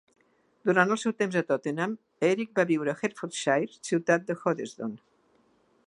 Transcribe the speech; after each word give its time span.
Durant 0.69 0.93
el 0.95 0.99
seu 1.01 1.13
temps 1.19 1.37
a 1.41 1.43
Tottenham 1.51 1.93
Erik 2.31 2.57
va 2.61 2.67
viure 2.73 2.95
a 2.95 2.99
Hertfordshire 3.03 3.79
ciutat 3.91 4.27
de 4.31 4.39
Hoddesdon. 4.41 4.99